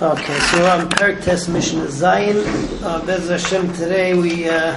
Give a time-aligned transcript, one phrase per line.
[0.00, 2.44] Okay, so on Perik Tes Mishnah Zayin.
[2.84, 4.76] Uh, Bez Hashem, today we uh,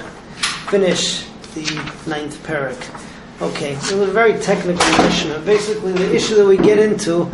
[0.71, 1.61] finish the
[2.07, 3.39] ninth Perik.
[3.39, 5.45] Okay, so it was a very technical mission.
[5.45, 7.29] Basically, the issue that we get into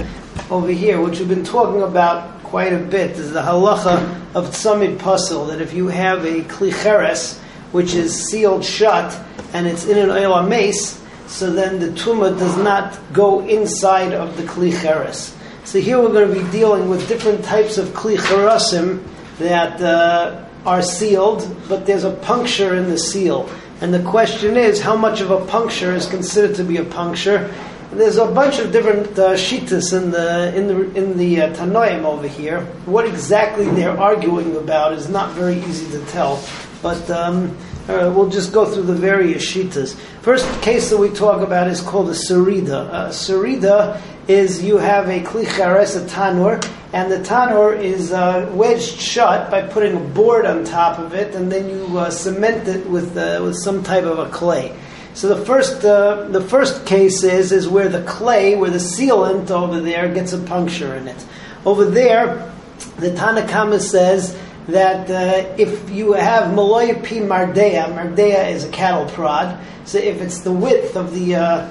[0.49, 3.95] over here, which we've been talking about quite a bit, is the halacha
[4.35, 5.47] of tzamid pasul.
[5.47, 7.39] That if you have a kli cheres,
[7.71, 9.17] which is sealed shut,
[9.53, 14.35] and it's in an ohel meis, so then the tumah does not go inside of
[14.35, 15.36] the kli cheres.
[15.67, 19.05] So here we're going to be dealing with different types of kli charasim
[19.37, 23.49] that uh, are sealed, but there's a puncture in the seal.
[23.81, 27.53] And the question is, how much of a puncture is considered to be a puncture?
[27.91, 31.53] And there's a bunch of different uh, shitas in the in the in the uh,
[31.53, 32.61] Tanoim over here.
[32.85, 36.41] What exactly they're arguing about is not very easy to tell,
[36.81, 37.11] but.
[37.11, 39.95] Um, uh, we'll just go through the various shitas.
[40.21, 42.89] First case that we talk about is called a sarida.
[42.89, 46.61] A sarida is you have a kli cheres, a tanur,
[46.93, 51.35] and the tanur is uh, wedged shut by putting a board on top of it,
[51.35, 54.77] and then you uh, cement it with uh, with some type of a clay.
[55.13, 59.49] So the first uh, the first case is is where the clay, where the sealant
[59.49, 61.25] over there gets a puncture in it.
[61.65, 62.51] Over there,
[62.97, 68.69] the Tanna Kamma says that uh, if you have Maloya P Mardea, Mardea is a
[68.69, 71.69] cattle prod, so if it's the width of the uh,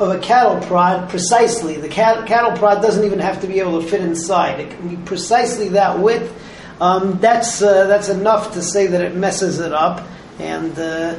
[0.00, 1.76] of a cattle prod precisely.
[1.76, 4.60] The cat, cattle prod doesn't even have to be able to fit inside.
[4.60, 6.32] It can be precisely that width.
[6.80, 10.06] Um, that's uh, that's enough to say that it messes it up.
[10.38, 11.18] And uh,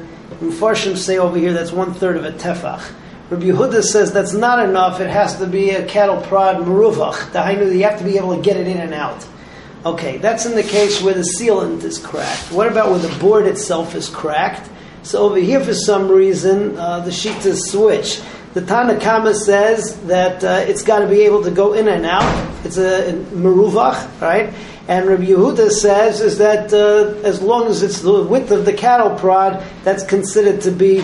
[0.96, 2.94] say over here that's one third of a tefach.
[3.30, 5.02] Rabbi Yehuda says that's not enough.
[5.02, 7.74] It has to be a cattle prod meruvach.
[7.74, 9.28] You have to be able to get it in and out.
[9.86, 12.52] Okay, that's in the case where the sealant is cracked.
[12.52, 14.70] What about where the board itself is cracked?
[15.04, 18.24] So over here, for some reason, uh, the sheet is switched.
[18.52, 22.04] The Tanna Kamma says that uh, it's got to be able to go in and
[22.04, 22.66] out.
[22.66, 24.52] It's a, a meruvach, right?
[24.88, 28.74] And Rabbi Yehuda says is that uh, as long as it's the width of the
[28.74, 31.02] cattle prod, that's considered to be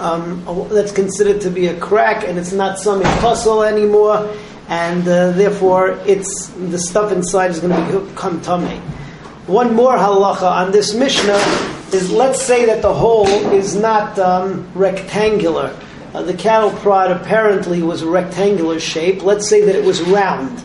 [0.00, 4.34] um, that's considered to be a crack, and it's not some puzzle anymore,
[4.68, 8.78] and uh, therefore it's the stuff inside is going to become tummy.
[9.46, 11.38] One more halacha on this Mishnah
[11.94, 15.76] is let's say that the hole is not um, rectangular
[16.14, 19.22] uh, the cattle prod apparently was a rectangular shape.
[19.22, 20.62] Let's say that it was round.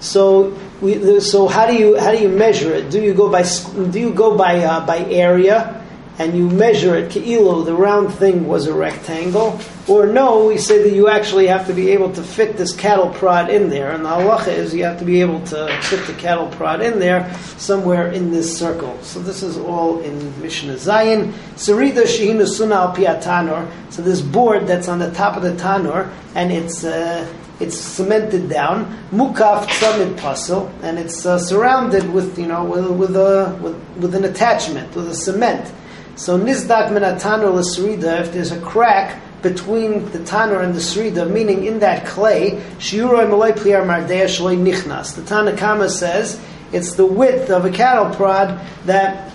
[0.00, 2.90] So, we, so how do you how do you measure it?
[2.90, 5.81] Do you go by do you go by uh, by area?
[6.22, 10.80] And you measure it, ke'ilo, the round thing was a rectangle, or no, we say
[10.84, 14.04] that you actually have to be able to fit this cattle prod in there, and
[14.04, 17.34] the halacha is you have to be able to fit the cattle prod in there
[17.56, 18.96] somewhere in this circle.
[19.02, 21.32] So this is all in Mishnah Zayin.
[21.56, 23.68] Sarida shehina suna al piatanor.
[23.90, 27.26] So this board that's on the top of the tanor, and it's uh,
[27.58, 28.86] it's cemented down.
[29.10, 34.14] Mukaf tzamid pasul, and it's uh, surrounded with you know with with, a, with with
[34.14, 35.72] an attachment with a cement.
[36.14, 41.64] So nizdak minatano l'srida, if there's a crack between the tanur and the srida, meaning
[41.64, 45.16] in that clay, shiuroi malay pliar mardea shaloi nichnas.
[45.16, 46.40] The Tanna Kamma says
[46.72, 49.32] it's the width of a cattle prod that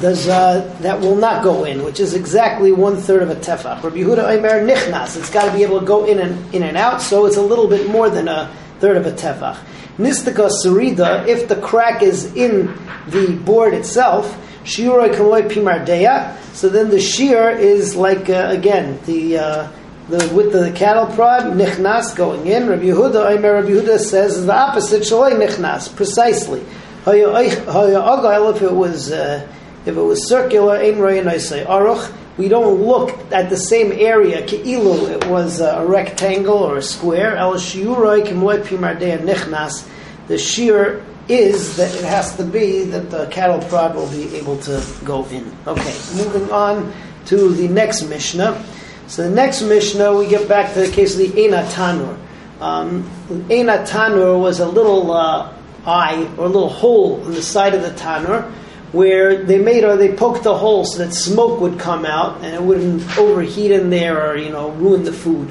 [0.00, 3.82] does, uh, that will not go in, which is exactly one third of a tefach.
[3.82, 5.16] Rabbi Yehuda Omer nichnas.
[5.16, 7.42] It's got to be able to go in and in and out, so it's a
[7.42, 9.58] little bit more than a third of a tefach.
[9.98, 12.74] Nistika surida, if the crack is in
[13.08, 16.36] the board itself, Shiuroi kamoi pimardeya.
[16.54, 19.72] So then the shear is like uh, again the uh,
[20.08, 22.68] the with the cattle prod nichnas going in.
[22.68, 26.60] Rabbi Yehuda, Omer Rabbi Yehuda says the opposite shaloi nichnas precisely.
[27.04, 29.48] If it was uh,
[29.84, 32.18] if it was circular, ein say aruch.
[32.38, 34.46] We don't look at the same area.
[34.46, 37.36] Keilu, it was a rectangle or a square.
[37.36, 39.88] El shiuroi kimoi pimardeya nichnas.
[40.28, 44.58] The shear is that it has to be that the cattle prod will be able
[44.58, 45.50] to go in.
[45.66, 46.92] Okay, moving on
[47.26, 48.64] to the next Mishnah.
[49.06, 52.18] So the next Mishnah, we get back to the case of the Eina Tanur.
[52.60, 55.52] Um, Tanur was a little uh,
[55.84, 58.50] eye or a little hole in the side of the Tanur
[58.92, 62.54] where they made or they poked a hole so that smoke would come out and
[62.54, 65.50] it wouldn't overheat in there or you know ruin the food.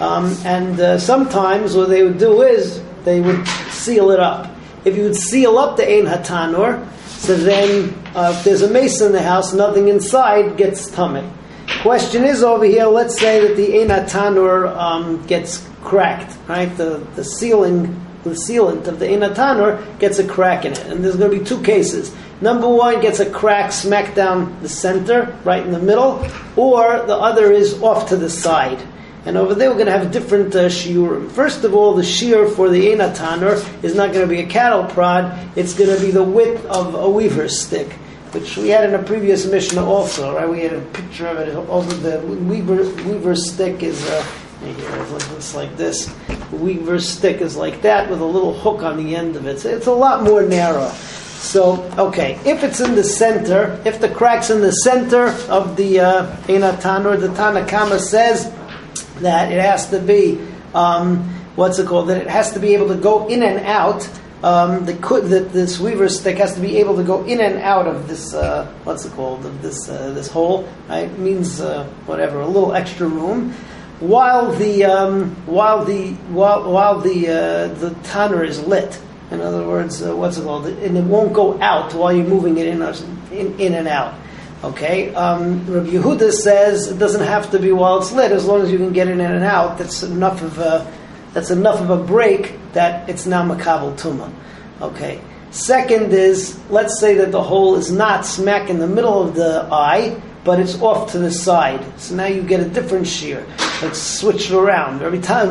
[0.00, 4.51] Um, and uh, sometimes what they would do is they would seal it up
[4.84, 9.08] if you would seal up the Ein Hatanur, so then uh, if there's a mason
[9.08, 11.28] in the house, nothing inside gets tummy.
[11.82, 16.76] Question is over here, let's say that the Ein Hatanur um, gets cracked, right?
[16.76, 20.86] The, the ceiling, the sealant of the Ein Hatanur gets a crack in it.
[20.86, 22.14] And there's going to be two cases.
[22.40, 26.26] Number one gets a crack smack down the center, right in the middle,
[26.56, 28.82] or the other is off to the side.
[29.24, 31.30] And over there, we're going to have a different uh, shiurim.
[31.30, 34.46] First of all, the shear for the Eina Tanur is not going to be a
[34.46, 37.92] cattle prod, it's going to be the width of a weaver's stick,
[38.32, 40.48] which we had in a previous Mishnah also, right?
[40.48, 44.04] We had a picture of it over the weaver, weaver's stick is.
[44.10, 44.26] Uh,
[44.62, 46.06] here, it looks like this.
[46.50, 49.58] The weaver's stick is like that with a little hook on the end of it.
[49.58, 50.88] So it's a lot more narrow.
[51.42, 55.98] So, okay, if it's in the center, if the crack's in the center of the
[55.98, 58.46] uh, Einatanur, the Tanna Kamma says
[59.20, 60.40] that it has to be,
[60.74, 64.08] um, what's it called, that it has to be able to go in and out.
[64.42, 67.86] Um, the, the, this weaver stick has to be able to go in and out
[67.86, 71.04] of this, uh, what's it called, of this, uh, this hole, right?
[71.04, 73.54] It means, uh, whatever, a little extra room
[74.02, 79.00] while the um, while the while, while the uh, the tanur is lit.
[79.30, 80.66] In other words, uh, what's it called?
[80.66, 82.82] And it won't go out while you're moving it in
[83.30, 84.14] in, in and out.
[84.64, 88.62] Okay, um, Rabbi Yehuda says it doesn't have to be while it's lit, as long
[88.62, 89.76] as you can get in and out.
[89.76, 90.92] That's enough of a
[91.32, 94.32] that's enough of a break that it's now makabel tuma.
[94.80, 95.20] Okay.
[95.50, 99.68] Second is, let's say that the hole is not smack in the middle of the
[99.70, 101.84] eye, but it's off to the side.
[102.00, 103.46] So now you get a different shear.
[103.82, 105.02] Let's switch it around.
[105.02, 105.50] Every time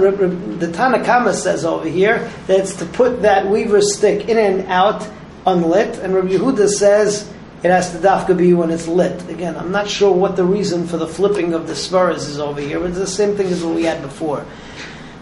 [0.58, 4.68] the Tanna Kamma says over here that it's to put that weaver stick in and
[4.70, 5.08] out
[5.46, 7.32] unlit, and Rabbi Yehuda says
[7.64, 9.30] it has to dafka be when it's lit.
[9.30, 12.60] Again, I'm not sure what the reason for the flipping of the svaras is over
[12.60, 14.46] here, but it's the same thing as what we had before.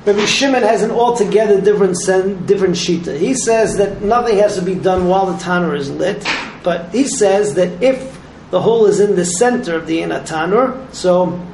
[0.05, 3.17] Rabbi Shimon has an altogether different sen, different shita.
[3.17, 6.25] He says that nothing has to be done while the tanur is lit,
[6.63, 8.17] but he says that if
[8.49, 11.45] the hole is in the center of the tanur, so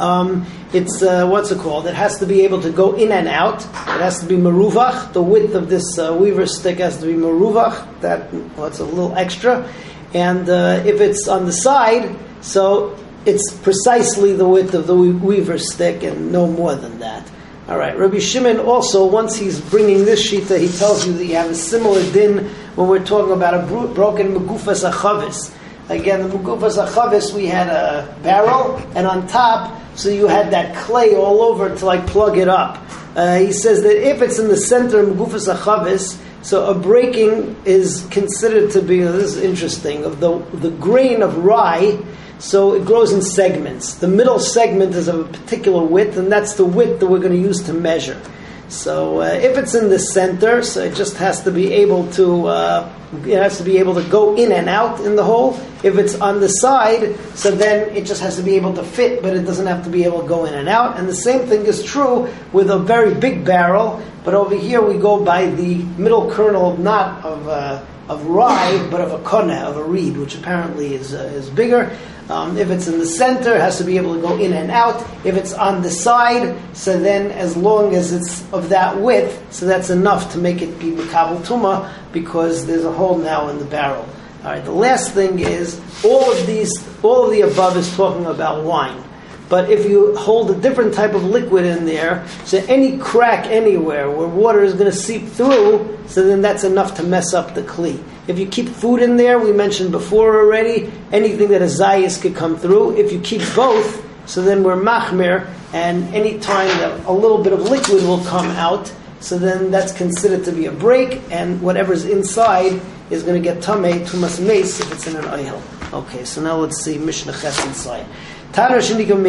[0.00, 1.86] um, it's uh, what's it called?
[1.86, 3.64] It has to be able to go in and out.
[3.64, 5.12] It has to be maruvach.
[5.12, 8.00] The width of this uh, weaver stick has to be maruvach.
[8.00, 9.72] That what's well, a little extra.
[10.16, 12.96] And uh, if it's on the side, so
[13.26, 17.30] it's precisely the width of the weaver's stick and no more than that.
[17.68, 21.34] All right, Rabbi Shimon also, once he's bringing this shita, he tells you that you
[21.34, 25.54] have a similar din when we're talking about a bro- broken megufas achavis.
[25.90, 30.74] Again, the megufas achavis, we had a barrel, and on top, so you had that
[30.76, 32.82] clay all over to like plug it up.
[33.14, 37.56] Uh, he says that if it's in the center of megufas achavis, so a breaking
[37.64, 41.98] is considered to be, this is interesting, of the, the grain of rye,
[42.38, 43.94] so it grows in segments.
[43.94, 47.32] The middle segment is of a particular width, and that's the width that we're going
[47.32, 48.22] to use to measure.
[48.68, 52.46] So uh, if it's in the center, so it just has to be able to
[52.46, 55.58] uh, it has to be able to go in and out in the hole.
[55.82, 59.22] If it's on the side, so then it just has to be able to fit,
[59.22, 60.98] but it doesn't have to be able to go in and out.
[60.98, 64.98] And the same thing is true with a very big barrel, but over here we
[64.98, 67.48] go by the middle kernel, not of.
[67.48, 71.50] Uh, of rye, but of a kona, of a reed, which apparently is, uh, is
[71.50, 71.96] bigger.
[72.28, 74.70] Um, if it's in the center, it has to be able to go in and
[74.70, 75.00] out.
[75.24, 79.66] If it's on the side, so then as long as it's of that width, so
[79.66, 83.64] that's enough to make it be makabel tuma, because there's a hole now in the
[83.66, 84.08] barrel.
[84.42, 86.72] All right, the last thing is, all of these,
[87.04, 89.02] all of the above is talking about wine.
[89.50, 94.10] But if you hold a different type of liquid in there, so any crack anywhere
[94.10, 97.62] where water is going to seep through, so then that's enough to mess up the
[97.62, 98.02] kli.
[98.26, 102.34] If you keep food in there, we mentioned before already, anything that is zayis could
[102.34, 102.96] come through.
[102.96, 107.52] If you keep both, so then we're machmir, and any time that a little bit
[107.52, 108.90] of liquid will come out,
[109.26, 112.80] so then that's considered to be a break, and whatever's inside
[113.10, 115.60] is going to get tamei, tumas mace, if it's in an oil.
[115.92, 118.06] Okay, so now let's see Mishnah Ches inside.
[118.52, 119.26] Tanur shenikam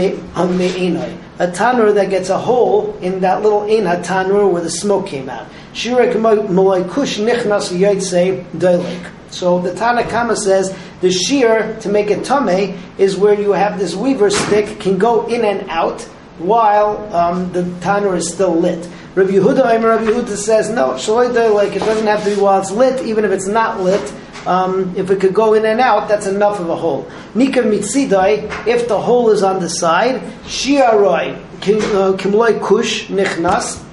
[1.40, 5.30] A tanur that gets a hole in that little eina tanur where the smoke came
[5.30, 5.48] out.
[5.74, 6.14] Shirek
[6.92, 9.12] kush nichnas yoytse doilik.
[9.32, 13.80] So the Tanna Kamma says the shear to make it tame is where you have
[13.80, 16.04] this weaver stick can go in and out
[16.38, 18.88] while um, the tanur is still lit.
[19.18, 22.70] Rabbi Yehuda, Rabbi Yehuda says no, shaloi like it doesn't have to be while it's
[22.70, 24.14] lit, even if it's not lit
[24.48, 27.10] um, if it could go in and out, that's enough of a hole.
[27.36, 33.84] Nika mitzidai, if the hole is on the side, shiaroi, uh, kimloi kush nichnas,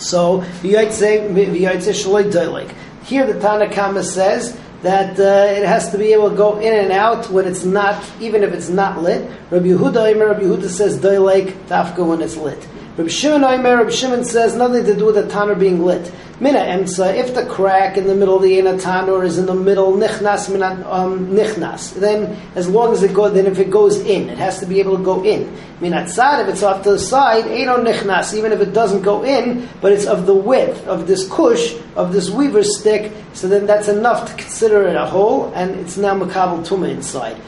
[0.00, 2.72] so v'yaitze shaloi doilik.
[3.04, 6.72] Here the Tanna Kamma says that uh, it has to be able to go in
[6.72, 9.30] and out when it's not, even if it's not lit.
[9.50, 12.66] Rabbi Yehuda, Rabbi Yehuda says doilik tafka when it's lit.
[12.94, 16.12] Rabbi Shimon Aimer, Rabbi Shimon says nothing to do with the tanur being lit.
[16.40, 19.94] Mina emtza, if the crack in the middle of the enatanur is in the middle,
[19.94, 24.28] nichnas minat um, nichnas, then as long as it goes, then if it goes in,
[24.28, 25.56] it has to be able to go in.
[25.80, 29.24] Minat sad, if it's off to the side, eno nichnas, even if it doesn't go
[29.24, 33.64] in, but it's of the width of this kush, of this weaver stick, so then
[33.64, 37.40] that's enough to consider it a hole, and it's now makabel tuma inside.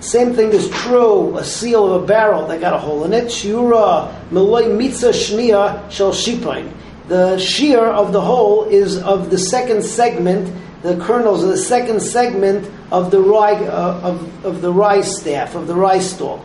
[0.00, 3.26] Same thing is true, a seal of a barrel that got a hole in it.
[3.26, 6.72] Shiura meloy mitzah shnia shel shipain.
[7.08, 10.52] The shear of the hole is of the second segment,
[10.82, 15.54] the kernels of the second segment of the rye, uh, of, of the rye staff,
[15.54, 16.44] of the rye stalk.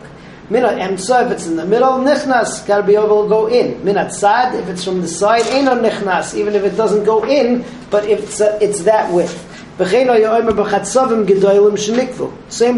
[0.50, 3.80] Mina emsa, if it's in the middle, nichnas, gotta be able to go in.
[3.82, 7.64] Minat sad, if it's from the side, eno nichnas, even if it doesn't go in,
[7.90, 9.47] but if it's, uh, it's that width.
[9.78, 10.08] Same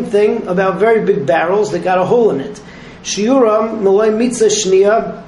[0.05, 2.61] thing about very big barrels that got a hole in it.
[3.03, 5.25] Shiuram malay mitzah shnia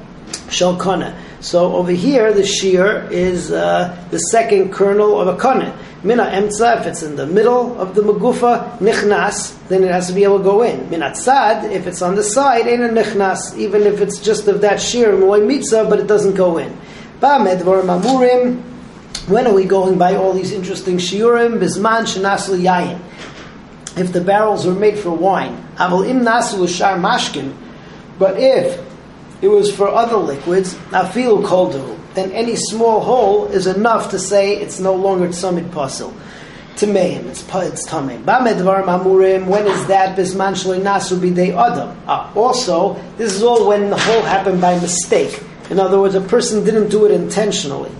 [0.48, 1.14] shalkana.
[1.40, 5.74] So over here, the shear is uh, the second kernel of a kone.
[6.04, 10.12] Mina emtza, if it's in the middle of the magufa, nichnas, then it has to
[10.12, 10.90] be able to go in.
[10.90, 14.60] Mina tzad, if it's on the side, ain't a nichnas, even if it's just of
[14.60, 16.76] that shear, but it doesn't go in.
[17.18, 18.62] Ba medvar mamurim,
[19.28, 21.58] when are we going by all these interesting shiurim?
[21.58, 23.00] Bisman shenasu yayin.
[23.96, 27.54] If the barrels were made for wine, aval im nasu shar mashkin.
[28.18, 28.80] But if
[29.40, 34.56] it was for other liquids, afil koldu, then any small hole is enough to say
[34.56, 36.12] it's no longer tzamid pasul.
[36.76, 38.24] Tameim, it's it's tameim.
[38.24, 39.46] Bamedvar mamurim.
[39.46, 40.16] When is that?
[40.16, 41.96] Bisman nasu bidei adam.
[42.08, 45.42] Ah, also, this is all when the hole happened by mistake.
[45.70, 47.90] In other words, a person didn't do it intentionally.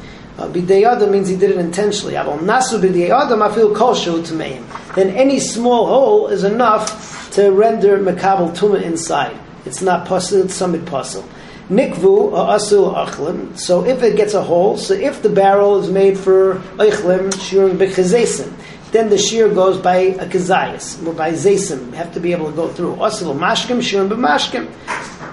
[0.43, 2.15] Uh, bidei adam means he did it intentionally.
[2.15, 4.67] Aval nasu bidei adam, I feel kosher to him.
[4.97, 9.39] Then any small hole is enough to render makabel tuma inside.
[9.65, 11.23] It's not pasul, it's summit pasul.
[11.71, 13.57] Nikvu or asul achlim.
[13.57, 17.77] So if it gets a hole, so if the barrel is made for achlim, shirin
[17.77, 18.53] bechazesim,
[18.91, 21.87] then the shear goes by a kazayas or by zaysim.
[21.87, 22.97] You have to be able to go through.
[22.97, 24.69] Asul mashkim, shirin b'mashkim.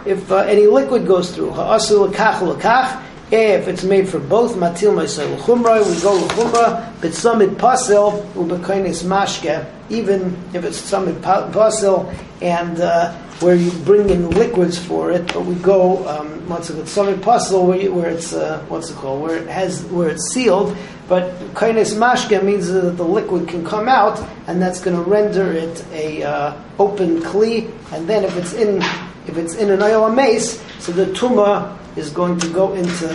[0.05, 3.05] If uh, any liquid goes through, asul kach kach.
[3.31, 9.03] If it's made for both matil ma'isay l'chumra, we go l'chumra, but summit pasil ubekainis
[9.03, 15.31] mashke, even if it's summit pasil, and uh, where you bring in liquids for it,
[15.31, 18.95] but we go um, what's it called summit pasil where, where it's uh, what's it
[18.95, 20.75] called where it has where it's sealed,
[21.07, 25.51] but kainis mashke means that the liquid can come out, and that's going to render
[25.51, 28.81] it a uh, open kli, and then if it's in
[29.27, 33.07] if it's in an ohel meis, so the tuma is going to go into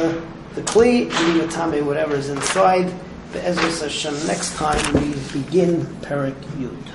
[0.54, 1.08] the kli,
[1.40, 2.92] the tame, whatever is inside.
[3.32, 4.14] The Ezra Hashem.
[4.28, 6.94] Next time we begin Perik Yud.